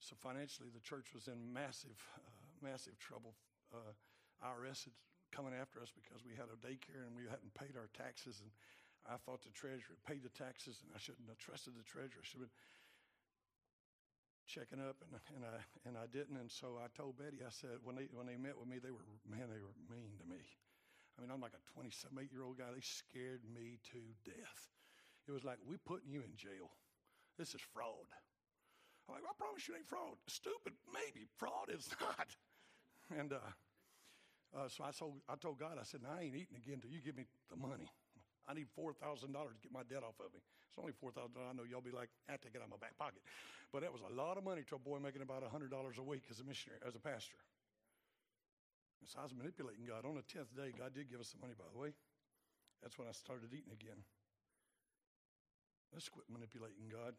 [0.00, 2.28] So financially, the church was in massive, uh,
[2.60, 3.34] massive trouble.
[3.72, 3.94] Uh,
[4.44, 4.94] IRS had
[5.34, 8.54] coming after us because we had a daycare and we hadn't paid our taxes, and
[9.02, 12.22] I thought the treasurer paid the taxes, and I shouldn't have trusted the treasurer.
[12.22, 12.62] I should have been
[14.46, 16.38] checking up, and, and I and I didn't.
[16.38, 18.94] And so I told Betty, I said when they when they met with me, they
[18.94, 20.40] were man, they were mean to me.
[21.18, 22.70] I mean, I'm like a 27, 8 year old guy.
[22.74, 24.62] They scared me to death.
[25.26, 26.74] It was like we putting you in jail.
[27.38, 28.10] This is fraud.
[29.06, 30.16] I'm like, I promise you ain't fraud.
[30.26, 31.26] Stupid, maybe.
[31.36, 32.28] Fraud is not.
[33.10, 33.52] And uh,
[34.54, 37.02] uh, so I told, I told God, I said, I ain't eating again until you
[37.02, 37.90] give me the money.
[38.46, 40.38] I need $4,000 to get my debt off of me.
[40.70, 41.32] It's only $4,000.
[41.38, 43.24] I know y'all be like, I take it out of my back pocket.
[43.72, 46.28] But that was a lot of money to a boy making about $100 a week
[46.30, 47.40] as a missionary, as a pastor.
[49.00, 50.04] And so I was manipulating God.
[50.06, 51.96] On the 10th day, God did give us the money, by the way.
[52.82, 53.98] That's when I started eating again.
[55.92, 57.16] Let's quit manipulating God.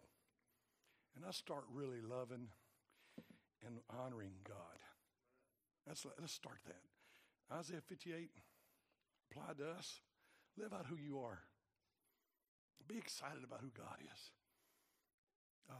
[1.15, 2.51] And I start really loving
[3.65, 4.79] and honoring God.
[5.87, 6.94] Let's, let's start that.
[7.51, 8.29] Isaiah 58
[9.31, 10.01] applied to us.
[10.57, 11.39] Live out who you are.
[12.87, 14.31] Be excited about who God is.